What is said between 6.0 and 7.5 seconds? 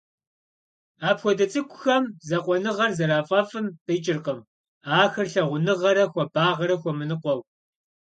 хуабагъэрэ хуэмыныкъуэу.